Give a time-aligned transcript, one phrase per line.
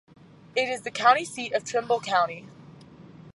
[0.55, 2.47] It is the county seat of Trimble County.